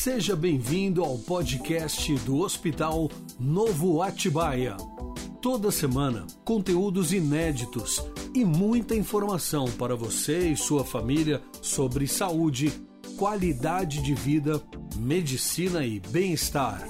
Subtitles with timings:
[0.00, 4.76] Seja bem-vindo ao podcast do Hospital Novo Atibaia.
[5.42, 8.00] Toda semana, conteúdos inéditos
[8.32, 12.72] e muita informação para você e sua família sobre saúde,
[13.18, 14.62] qualidade de vida,
[14.96, 16.86] medicina e bem-estar.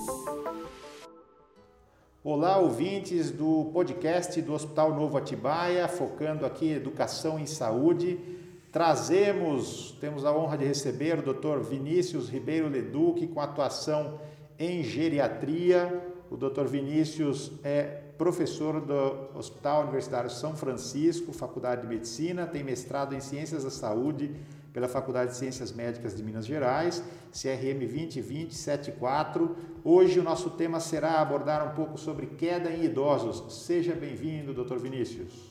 [2.22, 8.37] Olá, ouvintes do podcast do Hospital Novo Atibaia, focando aqui educação em saúde.
[8.70, 11.60] Trazemos, temos a honra de receber o Dr.
[11.60, 14.20] Vinícius Ribeiro Leduc, com atuação
[14.58, 16.06] em geriatria.
[16.30, 16.64] O Dr.
[16.66, 23.64] Vinícius é professor do Hospital Universitário São Francisco, Faculdade de Medicina, tem mestrado em Ciências
[23.64, 24.34] da Saúde
[24.72, 29.56] pela Faculdade de Ciências Médicas de Minas Gerais, CRM 202074.
[29.82, 33.64] Hoje o nosso tema será abordar um pouco sobre queda em idosos.
[33.64, 34.76] Seja bem-vindo, Dr.
[34.76, 35.47] Vinícius.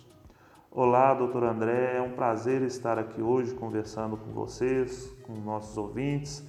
[0.79, 6.47] Olá, doutor André, é um prazer estar aqui hoje conversando com vocês, com nossos ouvintes.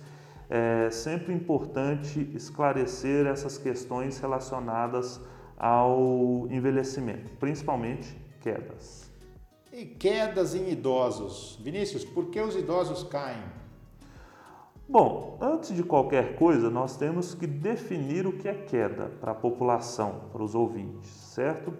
[0.50, 5.18] É sempre importante esclarecer essas questões relacionadas
[5.56, 9.10] ao envelhecimento, principalmente quedas.
[9.72, 11.58] E quedas em idosos.
[11.64, 13.42] Vinícius, por que os idosos caem?
[14.86, 19.34] Bom, antes de qualquer coisa, nós temos que definir o que é queda para a
[19.34, 21.72] população, para os ouvintes, certo?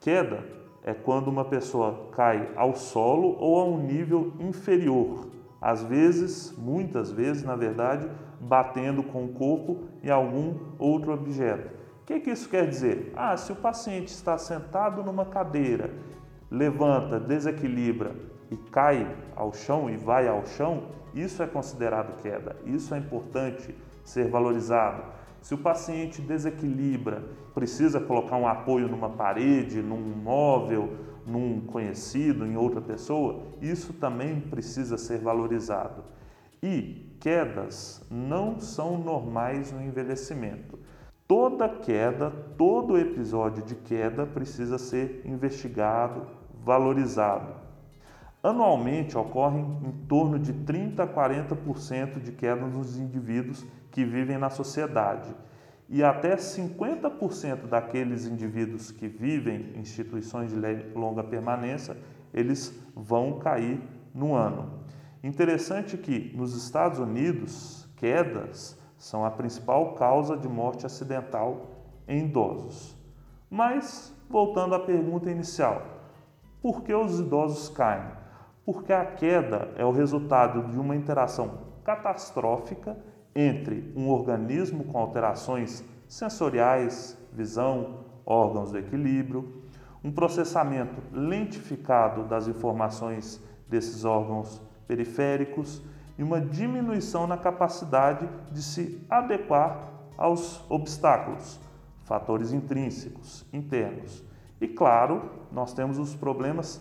[0.00, 5.28] Queda é quando uma pessoa cai ao solo ou a um nível inferior,
[5.60, 8.06] às vezes, muitas vezes, na verdade,
[8.38, 11.70] batendo com o corpo em algum outro objeto.
[12.02, 13.12] O que, que isso quer dizer?
[13.16, 15.90] Ah, se o paciente está sentado numa cadeira
[16.50, 18.14] levanta, desequilibra
[18.50, 22.56] e cai ao chão e vai ao chão, isso é considerado queda.
[22.64, 25.02] Isso é importante ser valorizado.
[25.44, 32.56] Se o paciente desequilibra, precisa colocar um apoio numa parede, num móvel, num conhecido, em
[32.56, 36.02] outra pessoa, isso também precisa ser valorizado.
[36.62, 40.78] E quedas não são normais no envelhecimento.
[41.28, 46.22] Toda queda, todo episódio de queda precisa ser investigado,
[46.64, 47.52] valorizado.
[48.42, 53.62] Anualmente ocorrem em torno de 30 a 40% de queda nos indivíduos
[53.94, 55.32] que vivem na sociedade
[55.88, 60.58] e até 50% daqueles indivíduos que vivem em instituições de
[60.98, 61.96] longa permanência,
[62.32, 63.80] eles vão cair
[64.12, 64.80] no ano.
[65.22, 71.70] Interessante que nos Estados Unidos, quedas são a principal causa de morte acidental
[72.08, 72.96] em idosos.
[73.48, 75.86] Mas, voltando à pergunta inicial,
[76.60, 78.10] por que os idosos caem?
[78.66, 82.96] Porque a queda é o resultado de uma interação catastrófica
[83.34, 89.62] entre um organismo com alterações sensoriais, visão, órgãos do equilíbrio,
[90.02, 95.82] um processamento lentificado das informações desses órgãos periféricos
[96.18, 101.58] e uma diminuição na capacidade de se adequar aos obstáculos,
[102.04, 104.22] fatores intrínsecos, internos.
[104.60, 106.80] E claro, nós temos os problemas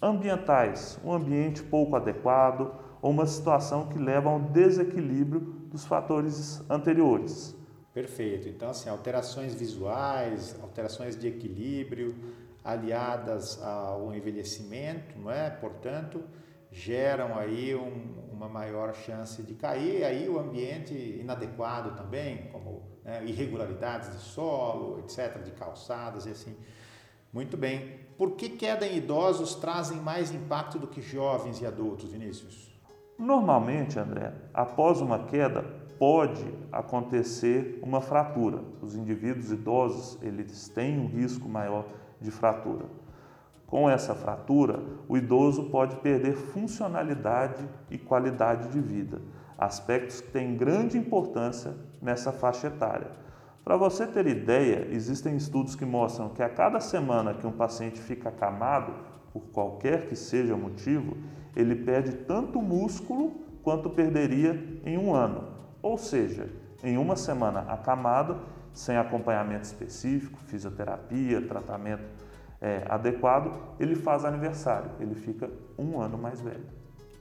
[0.00, 6.62] ambientais, um ambiente pouco adequado ou uma situação que leva a um desequilíbrio dos fatores
[6.70, 7.56] anteriores.
[7.94, 8.48] Perfeito.
[8.48, 12.14] Então, assim, alterações visuais, alterações de equilíbrio,
[12.62, 15.50] aliadas ao envelhecimento, não é?
[15.50, 16.22] Portanto,
[16.70, 23.24] geram aí um, uma maior chance de cair, aí o ambiente inadequado também, como né,
[23.24, 26.56] irregularidades de solo, etc., de calçadas e assim.
[27.32, 28.00] Muito bem.
[28.16, 32.71] Por que queda em idosos trazem mais impacto do que jovens e adultos, Vinícius?
[33.22, 35.64] Normalmente, André, após uma queda
[35.96, 38.58] pode acontecer uma fratura.
[38.82, 41.86] Os indivíduos idosos, eles têm um risco maior
[42.20, 42.84] de fratura.
[43.64, 49.22] Com essa fratura, o idoso pode perder funcionalidade e qualidade de vida,
[49.56, 53.12] aspectos que têm grande importância nessa faixa etária.
[53.62, 58.00] Para você ter ideia, existem estudos que mostram que a cada semana que um paciente
[58.00, 58.92] fica acamado,
[59.32, 61.16] por qualquer que seja o motivo,
[61.54, 63.32] ele perde tanto músculo
[63.62, 65.48] quanto perderia em um ano.
[65.82, 66.48] Ou seja,
[66.82, 68.40] em uma semana acamado,
[68.72, 72.04] sem acompanhamento específico, fisioterapia, tratamento
[72.60, 76.64] é, adequado, ele faz aniversário, ele fica um ano mais velho.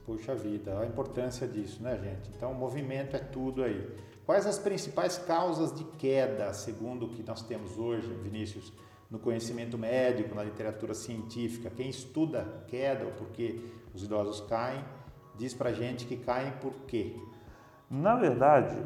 [0.06, 2.32] Puxa vida, a importância disso, né, gente?
[2.36, 3.88] Então, o movimento é tudo aí.
[4.26, 8.72] Quais as principais causas de queda, segundo o que nós temos hoje, Vinícius,
[9.10, 11.70] no conhecimento médico, na literatura científica?
[11.70, 14.84] Quem estuda queda ou por que os idosos caem,
[15.38, 17.16] diz pra gente que caem por quê?
[17.90, 18.78] Na verdade,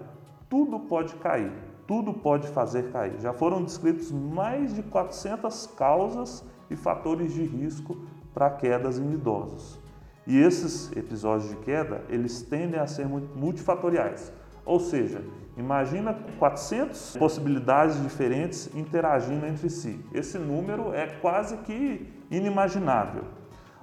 [0.49, 1.51] tudo pode cair,
[1.87, 3.19] tudo pode fazer cair.
[3.19, 7.97] Já foram descritos mais de 400 causas e fatores de risco
[8.33, 9.79] para quedas em idosos.
[10.27, 14.33] E esses episódios de queda, eles tendem a ser multifatoriais.
[14.65, 15.23] Ou seja,
[15.55, 20.03] imagina 400 possibilidades diferentes interagindo entre si.
[20.11, 23.23] Esse número é quase que inimaginável.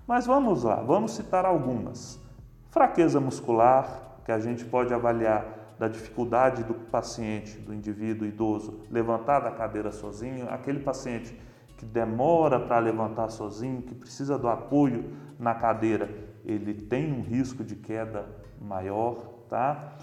[0.06, 2.20] Mas vamos lá, vamos citar algumas.
[2.70, 9.40] Fraqueza muscular, que a gente pode avaliar da dificuldade do paciente, do indivíduo idoso, levantar
[9.40, 11.36] da cadeira sozinho, aquele paciente
[11.76, 16.08] que demora para levantar sozinho, que precisa do apoio na cadeira,
[16.44, 18.26] ele tem um risco de queda
[18.60, 19.16] maior,
[19.48, 19.94] tá?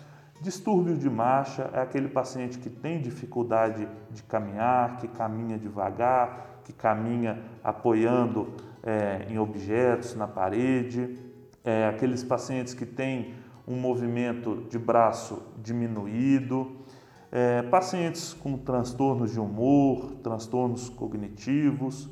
[0.42, 6.72] Distúrbio de marcha é aquele paciente que tem dificuldade de caminhar, que caminha devagar, que
[6.72, 11.20] caminha apoiando é, em objetos na parede,
[11.62, 13.34] é, aqueles pacientes que têm
[13.68, 16.72] um movimento de braço diminuído,
[17.32, 22.10] é, pacientes com transtornos de humor, transtornos cognitivos.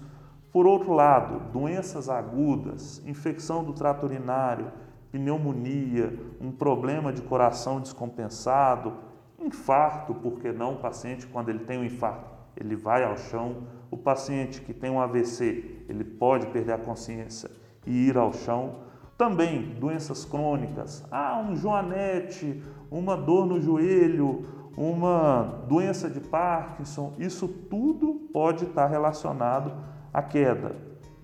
[0.51, 4.69] Por outro lado, doenças agudas, infecção do trato urinário,
[5.11, 8.93] pneumonia, um problema de coração descompensado,
[9.39, 13.63] infarto, porque não o paciente quando ele tem um infarto, ele vai ao chão.
[13.89, 17.49] O paciente que tem um AVC, ele pode perder a consciência
[17.85, 18.87] e ir ao chão.
[19.17, 22.61] Também doenças crônicas, ah, um joanete,
[22.91, 24.45] uma dor no joelho,
[24.77, 29.73] uma doença de Parkinson, isso tudo pode estar relacionado
[30.13, 30.75] à queda.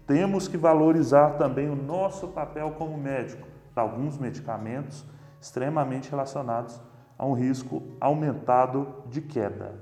[0.08, 3.48] Temos que valorizar também o nosso papel como médico.
[3.76, 5.06] Alguns medicamentos
[5.40, 6.80] extremamente relacionados
[7.18, 9.82] a um risco aumentado de queda.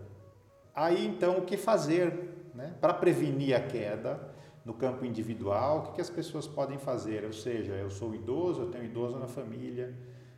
[0.73, 2.75] Aí então o que fazer né?
[2.79, 4.31] para prevenir a queda
[4.63, 5.79] no campo individual?
[5.79, 7.23] O que, que as pessoas podem fazer?
[7.25, 9.93] Ou seja, eu sou idoso, eu tenho idoso na família,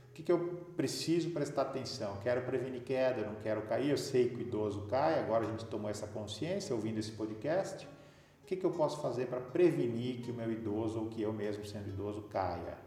[0.09, 2.17] o que, que eu preciso prestar atenção?
[2.21, 5.65] Quero prevenir queda, não quero cair, eu sei que o idoso cai, agora a gente
[5.65, 7.87] tomou essa consciência ouvindo esse podcast.
[8.43, 11.33] O que, que eu posso fazer para prevenir que o meu idoso ou que eu
[11.33, 12.77] mesmo sendo idoso caia?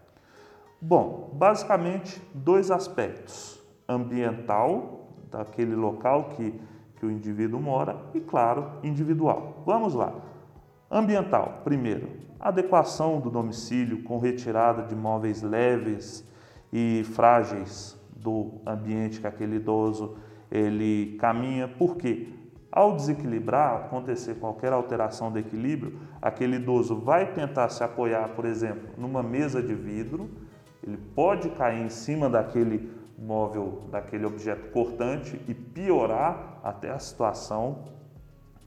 [0.81, 6.55] Bom, basicamente dois aspectos: ambiental, daquele local que,
[6.96, 9.62] que o indivíduo mora, e, claro, individual.
[9.64, 10.14] Vamos lá.
[10.90, 12.08] Ambiental, primeiro,
[12.38, 16.25] adequação do domicílio com retirada de móveis leves
[16.73, 20.17] e frágeis do ambiente que aquele idoso
[20.50, 22.32] ele caminha, porque
[22.70, 28.90] ao desequilibrar, acontecer qualquer alteração do equilíbrio, aquele idoso vai tentar se apoiar, por exemplo,
[28.99, 30.28] numa mesa de vidro,
[30.87, 37.85] ele pode cair em cima daquele móvel, daquele objeto cortante e piorar até a situação,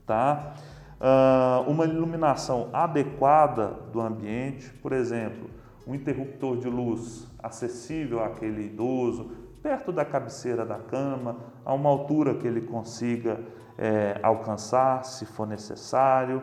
[0.06, 0.54] tá?
[1.00, 5.48] Uh, uma iluminação adequada do ambiente, por exemplo,
[5.86, 9.30] um interruptor de luz acessível àquele idoso,
[9.62, 13.40] perto da cabeceira da cama, a uma altura que ele consiga
[13.78, 16.42] é, alcançar, se for necessário.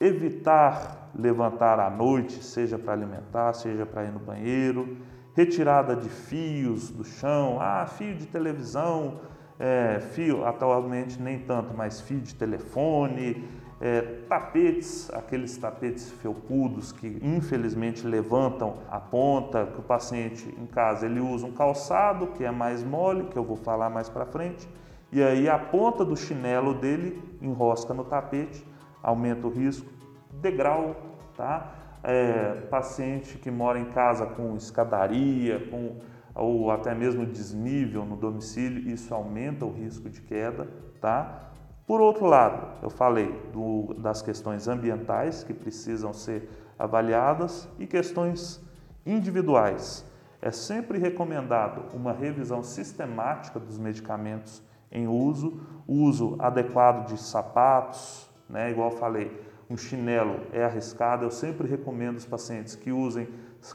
[0.00, 4.96] Evitar levantar à noite, seja para alimentar, seja para ir no banheiro.
[5.34, 9.20] Retirada de fios do chão, ah, fio de televisão,
[9.58, 13.46] é, fio, atualmente nem tanto, mas fio de telefone,
[13.78, 21.04] é, tapetes, aqueles tapetes felpudos que infelizmente levantam a ponta, que o paciente em casa
[21.04, 24.66] ele usa um calçado que é mais mole, que eu vou falar mais para frente,
[25.12, 28.66] e aí a ponta do chinelo dele enrosca no tapete,
[29.02, 29.90] aumenta o risco.
[30.32, 30.96] Degrau,
[31.36, 31.74] tá?
[32.02, 35.96] É, paciente que mora em casa com escadaria, com
[36.34, 40.68] ou até mesmo desnível no domicílio, isso aumenta o risco de queda,
[41.00, 41.50] tá?
[41.86, 48.64] Por outro lado, eu falei do, das questões ambientais que precisam ser avaliadas e questões
[49.04, 50.06] individuais.
[50.40, 58.70] É sempre recomendado uma revisão sistemática dos medicamentos em uso, uso adequado de sapatos, né?
[58.70, 61.24] igual eu falei, um chinelo é arriscado.
[61.24, 63.28] Eu sempre recomendo os pacientes que usem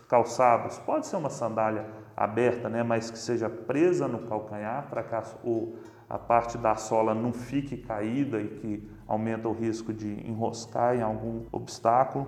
[0.07, 2.83] calçados, pode ser uma sandália aberta, né?
[2.83, 5.15] mas que seja presa no calcanhar para que
[6.09, 11.01] a parte da sola não fique caída e que aumenta o risco de enroscar em
[11.01, 12.27] algum obstáculo.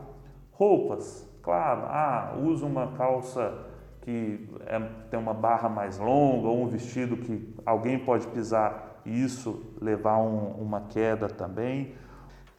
[0.51, 3.68] Roupas, claro, ah, usa uma calça
[4.01, 9.24] que é, tem uma barra mais longa ou um vestido que alguém pode pisar e
[9.24, 11.94] isso levar um, uma queda também.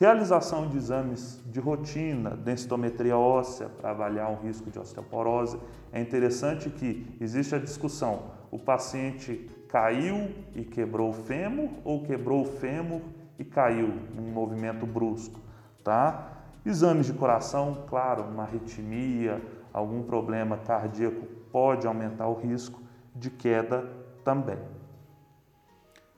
[0.00, 5.58] Realização de exames de rotina, densitometria óssea para avaliar um risco de osteoporose.
[5.92, 12.42] É interessante que existe a discussão, o paciente caiu e quebrou o fêmur ou quebrou
[12.42, 13.00] o fêmur
[13.40, 15.40] e caiu num movimento brusco,
[15.82, 16.30] tá?
[16.64, 22.80] Exames de coração, claro, uma arritmia, algum problema cardíaco pode aumentar o risco
[23.16, 23.84] de queda
[24.22, 24.58] também.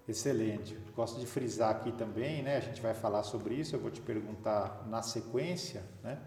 [0.06, 0.76] Excelente.
[1.00, 2.58] Gosto de frisar aqui também, né?
[2.58, 6.18] A gente vai falar sobre isso, eu vou te perguntar na sequência, né?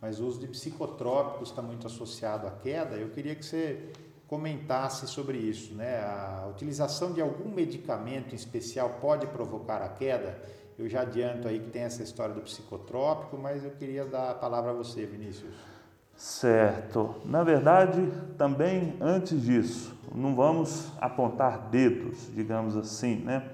[0.00, 2.96] Mas o uso de psicotrópicos está muito associado à queda.
[2.96, 3.88] Eu queria que você
[4.26, 6.00] comentasse sobre isso, né?
[6.00, 10.36] A utilização de algum medicamento em especial pode provocar a queda?
[10.76, 14.34] Eu já adianto aí que tem essa história do psicotrópico, mas eu queria dar a
[14.34, 15.54] palavra a você, Vinícius.
[16.16, 17.14] Certo.
[17.24, 23.52] Na verdade, também antes disso, não vamos apontar dedos, digamos assim, né?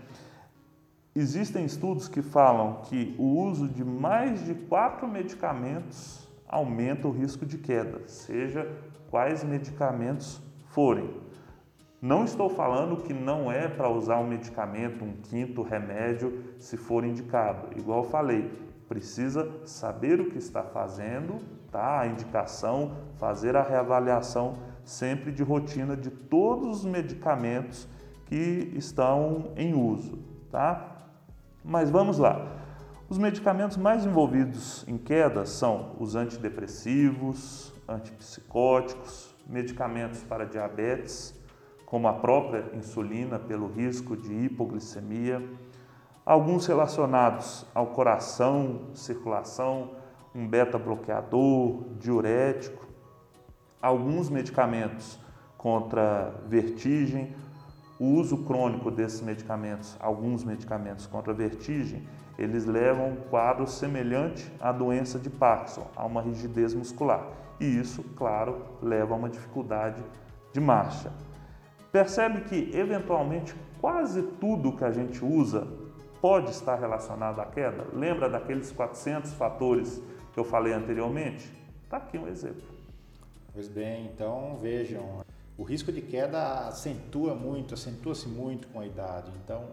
[1.15, 7.45] Existem estudos que falam que o uso de mais de quatro medicamentos aumenta o risco
[7.45, 8.67] de queda, seja
[9.11, 10.41] quais medicamentos
[10.71, 11.11] forem.
[12.01, 17.05] Não estou falando que não é para usar um medicamento, um quinto remédio, se for
[17.05, 17.79] indicado.
[17.79, 18.51] Igual falei,
[18.89, 21.39] precisa saber o que está fazendo,
[21.71, 22.01] tá?
[22.01, 27.87] A indicação, fazer a reavaliação sempre de rotina de todos os medicamentos
[28.25, 30.19] que estão em uso,
[30.51, 30.92] tá?
[31.65, 32.45] Mas vamos lá.
[33.09, 41.39] Os medicamentos mais envolvidos em queda são os antidepressivos, antipsicóticos, medicamentos para diabetes,
[41.87, 45.47] como a própria insulina pelo risco de hipoglicemia,
[46.25, 49.91] alguns relacionados ao coração, circulação,
[50.35, 52.89] um beta-bloqueador, diurético,
[53.81, 55.19] alguns medicamentos
[55.59, 57.35] contra vertigem,
[58.03, 62.03] o uso crônico desses medicamentos, alguns medicamentos contra vertigem,
[62.37, 67.29] eles levam um quadro semelhante à doença de Parkinson, a uma rigidez muscular.
[67.61, 70.03] E isso, claro, leva a uma dificuldade
[70.53, 71.13] de marcha.
[71.93, 75.69] Percebe que, eventualmente, quase tudo que a gente usa
[76.21, 77.87] pode estar relacionado à queda?
[77.93, 81.49] Lembra daqueles 400 fatores que eu falei anteriormente?
[81.85, 82.65] Está aqui um exemplo.
[83.55, 85.23] Pois bem, então vejam,
[85.57, 89.31] o risco de queda acentua muito, acentua-se muito com a idade.
[89.45, 89.71] Então,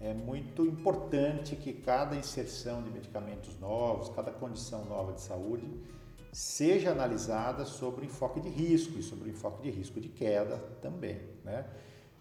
[0.00, 5.66] é muito importante que cada inserção de medicamentos novos, cada condição nova de saúde,
[6.32, 10.58] seja analisada sobre o enfoque de risco e sobre o enfoque de risco de queda
[10.82, 11.18] também.
[11.42, 11.64] Né?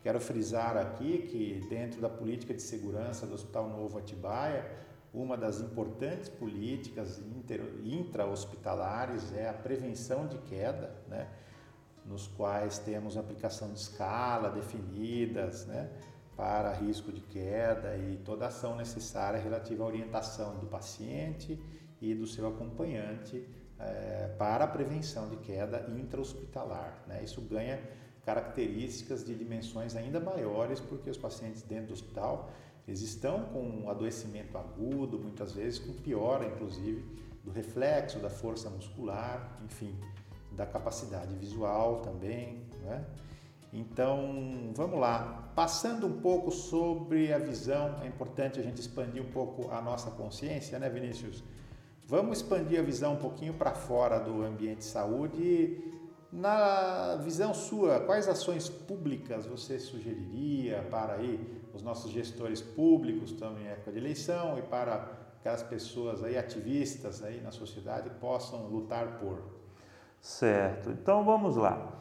[0.01, 4.65] Quero frisar aqui que, dentro da política de segurança do Hospital Novo Atibaia,
[5.13, 7.21] uma das importantes políticas
[7.83, 10.95] intra-hospitalares é a prevenção de queda.
[11.09, 11.27] Né?
[12.05, 15.89] Nos quais temos aplicação de escala definidas né,
[16.35, 21.59] para risco de queda e toda ação necessária relativa à orientação do paciente
[21.99, 23.47] e do seu acompanhante
[23.79, 27.03] é, para a prevenção de queda intra-hospitalar.
[27.07, 27.23] Né?
[27.23, 27.81] Isso ganha
[28.23, 32.49] características de dimensões ainda maiores porque os pacientes dentro do hospital
[32.87, 37.03] eles estão com um adoecimento agudo, muitas vezes com piora, inclusive,
[37.43, 39.95] do reflexo, da força muscular, enfim,
[40.55, 42.65] da capacidade visual também.
[42.83, 43.05] Né?
[43.73, 45.51] Então, vamos lá.
[45.55, 50.11] Passando um pouco sobre a visão, é importante a gente expandir um pouco a nossa
[50.11, 51.43] consciência, né, Vinícius?
[52.07, 55.93] Vamos expandir a visão um pouquinho para fora do ambiente de saúde.
[56.31, 61.39] Na visão sua, quais ações públicas você sugeriria para aí
[61.73, 66.37] os nossos gestores públicos, estamos em época de eleição, e para que as pessoas aí
[66.37, 69.64] ativistas aí na sociedade possam lutar por?
[70.25, 71.99] Certo, então vamos lá.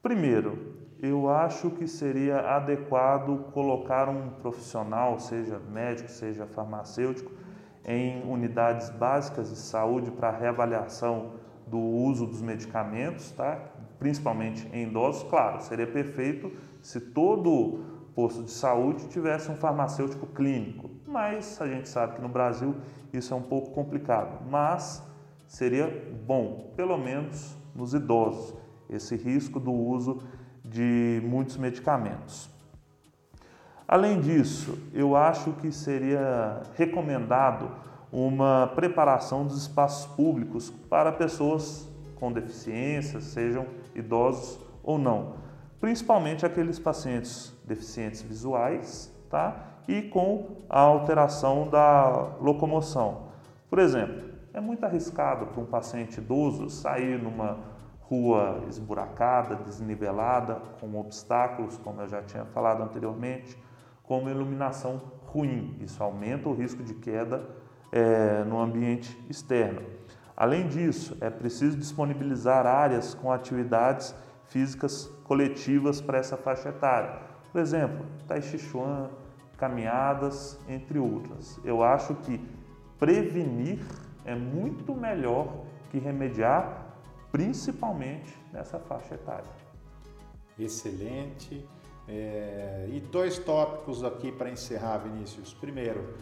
[0.00, 7.30] Primeiro, eu acho que seria adequado colocar um profissional, seja médico, seja farmacêutico,
[7.84, 11.32] em unidades básicas de saúde para reavaliação
[11.66, 13.60] do uso dos medicamentos, tá?
[13.98, 15.28] principalmente em idosos.
[15.28, 17.84] Claro, seria perfeito se todo
[18.14, 22.74] posto de saúde tivesse um farmacêutico clínico, mas a gente sabe que no Brasil
[23.12, 24.42] isso é um pouco complicado.
[24.48, 25.06] Mas
[25.48, 25.88] seria
[26.26, 28.54] bom, pelo menos nos idosos,
[28.88, 30.22] esse risco do uso
[30.64, 32.48] de muitos medicamentos.
[33.86, 37.70] Além disso, eu acho que seria recomendado
[38.12, 45.36] uma preparação dos espaços públicos para pessoas com deficiência, sejam idosos ou não,
[45.80, 49.78] principalmente aqueles pacientes deficientes visuais, tá?
[49.86, 53.28] E com a alteração da locomoção.
[53.70, 57.58] Por exemplo, é muito arriscado para um paciente idoso sair numa
[58.00, 63.56] rua esburacada, desnivelada, com obstáculos, como eu já tinha falado anteriormente,
[64.02, 65.76] com uma iluminação ruim.
[65.80, 67.46] Isso aumenta o risco de queda
[67.92, 69.82] é, no ambiente externo.
[70.34, 74.14] Além disso, é preciso disponibilizar áreas com atividades
[74.46, 77.20] físicas coletivas para essa faixa etária.
[77.52, 79.10] Por exemplo, Tai Chi Chuan,
[79.58, 81.60] caminhadas, entre outras.
[81.64, 82.40] Eu acho que
[82.98, 83.80] prevenir
[84.28, 86.86] é muito melhor que remediar,
[87.32, 89.50] principalmente nessa faixa etária.
[90.58, 91.66] Excelente.
[92.06, 95.54] É, e dois tópicos aqui para encerrar, Vinícius.
[95.54, 96.14] Primeiro,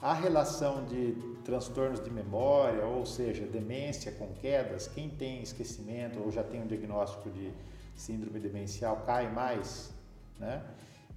[0.00, 1.12] a relação de
[1.44, 6.66] transtornos de memória, ou seja, demência com quedas, quem tem esquecimento ou já tem um
[6.66, 7.50] diagnóstico de
[7.94, 9.94] síndrome demencial cai mais,
[10.38, 10.62] né?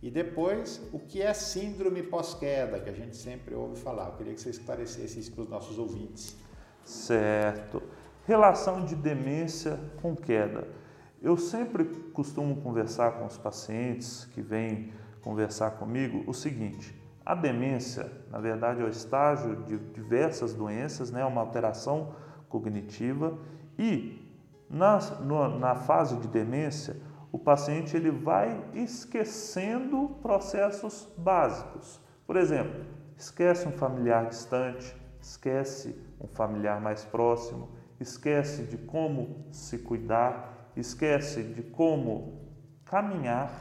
[0.02, 4.08] E depois, o que é síndrome pós-queda, que a gente sempre ouve falar.
[4.08, 6.38] Eu queria que você esclarecesse isso para os nossos ouvintes.
[6.84, 7.82] Certo.
[8.26, 10.68] Relação de demência com queda.
[11.22, 18.10] Eu sempre costumo conversar com os pacientes que vêm conversar comigo o seguinte: a demência,
[18.30, 22.14] na verdade, é o estágio de diversas doenças, né, uma alteração
[22.48, 23.38] cognitiva
[23.78, 24.26] e
[24.70, 25.00] na,
[25.60, 26.96] na fase de demência
[27.38, 32.02] o paciente ele vai esquecendo processos básicos.
[32.26, 32.84] Por exemplo,
[33.16, 41.44] esquece um familiar distante, esquece um familiar mais próximo, esquece de como se cuidar, esquece
[41.44, 42.42] de como
[42.84, 43.52] caminhar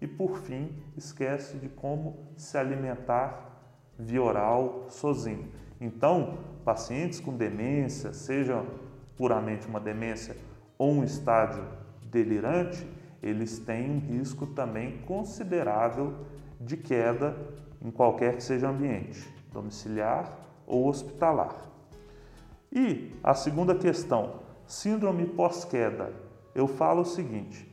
[0.00, 5.52] e, por fim, esquece de como se alimentar via oral sozinho.
[5.78, 8.64] Então, pacientes com demência, seja
[9.14, 10.34] puramente uma demência
[10.78, 11.64] ou um estágio
[12.02, 16.14] delirante, eles têm um risco também considerável
[16.60, 17.36] de queda
[17.82, 21.54] em qualquer que seja o ambiente, domiciliar ou hospitalar.
[22.72, 26.12] E a segunda questão, síndrome pós-queda.
[26.54, 27.66] Eu falo o seguinte,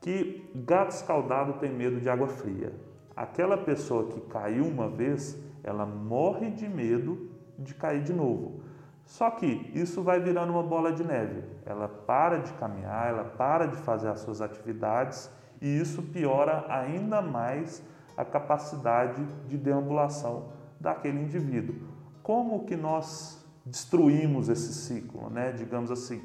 [0.00, 2.72] que gato escaldado tem medo de água fria.
[3.14, 8.62] Aquela pessoa que caiu uma vez, ela morre de medo de cair de novo.
[9.04, 11.42] Só que isso vai virando uma bola de neve.
[11.66, 15.30] Ela para de caminhar, ela para de fazer as suas atividades
[15.60, 17.82] e isso piora ainda mais
[18.16, 21.76] a capacidade de deambulação daquele indivíduo.
[22.22, 25.52] Como que nós destruímos esse ciclo, né?
[25.52, 26.22] digamos assim?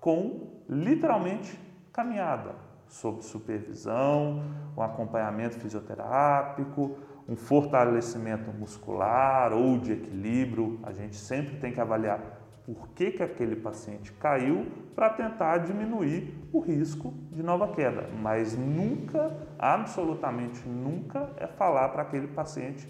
[0.00, 1.58] Com literalmente
[1.92, 2.54] caminhada,
[2.88, 4.42] sob supervisão,
[4.76, 6.96] um acompanhamento fisioterápico,
[7.28, 10.78] um fortalecimento muscular ou de equilíbrio.
[10.82, 12.20] A gente sempre tem que avaliar
[12.64, 18.08] por que, que aquele paciente caiu para tentar diminuir o risco de nova queda.
[18.20, 22.88] Mas nunca, absolutamente nunca, é falar para aquele paciente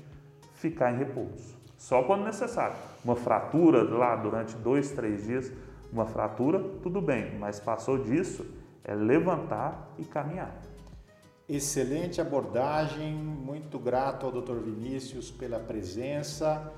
[0.55, 1.57] ficar em repouso.
[1.77, 2.77] Só quando necessário.
[3.05, 5.53] Uma fratura lá durante dois, três dias,
[5.93, 8.47] uma fratura, tudo bem, mas passou disso,
[8.83, 10.57] é levantar e caminhar.
[11.49, 14.57] Excelente abordagem, muito grato ao Dr.
[14.57, 16.73] Vinícius pela presença.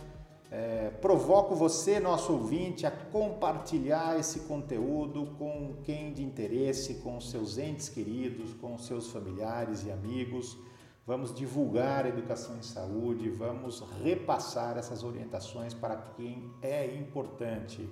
[0.50, 7.56] É, provoco você, nosso ouvinte, a compartilhar esse conteúdo com quem de interesse, com seus
[7.56, 10.58] entes queridos, com seus familiares e amigos.
[11.06, 17.88] Vamos divulgar a educação em saúde, vamos repassar essas orientações para quem é importante.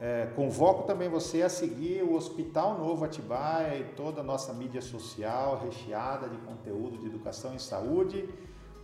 [0.00, 4.80] É, convoco também você a seguir o Hospital Novo Atibaia e toda a nossa mídia
[4.80, 8.28] social recheada de conteúdo de educação em saúde.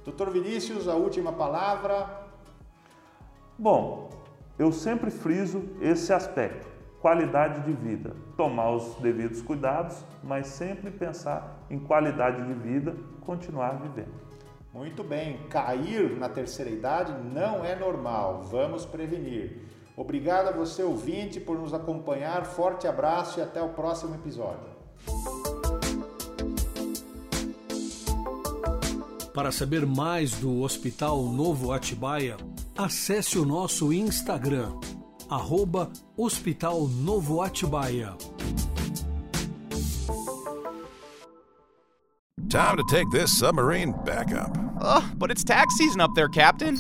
[0.05, 2.29] Doutor Vinícius, a última palavra.
[3.57, 4.11] Bom,
[4.59, 6.67] eu sempre friso esse aspecto,
[7.01, 8.17] qualidade de vida.
[8.37, 14.13] Tomar os devidos cuidados, mas sempre pensar em qualidade de vida, continuar vivendo.
[14.73, 19.63] Muito bem, cair na terceira idade não é normal, vamos prevenir.
[19.97, 22.45] Obrigado a você, ouvinte, por nos acompanhar.
[22.45, 24.75] Forte abraço e até o próximo episódio.
[29.33, 32.37] Para saber mais do Hospital Novo Atibaia,
[32.77, 34.79] acesse o nosso Instagram,
[35.29, 38.17] arroba Hospital Novo Atibaia.
[42.49, 44.57] Time to take this submarine back up.
[44.81, 46.79] Ugh, but it's tax season up there, Captain.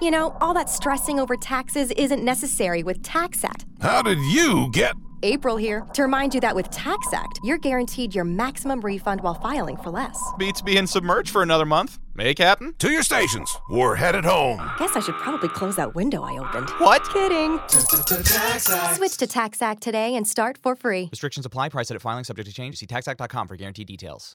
[0.00, 3.64] You know, all that stressing over taxes isn't necessary with TaxAct.
[3.80, 4.94] How did you get.
[5.22, 9.76] April here to remind you that with TaxAct, you're guaranteed your maximum refund while filing
[9.78, 10.22] for less.
[10.36, 11.98] Beats being submerged for another month.
[12.18, 12.74] Hey, Captain?
[12.78, 13.56] To your stations.
[13.70, 14.58] We're headed home.
[14.78, 16.68] Guess I should probably close that window I opened.
[16.78, 17.08] What?
[17.10, 17.58] Kidding.
[17.68, 21.08] Switch to TaxAct today and start for free.
[21.10, 21.70] Restrictions apply.
[21.70, 22.76] Price at filing subject to change.
[22.76, 24.32] See taxact.com for guaranteed details.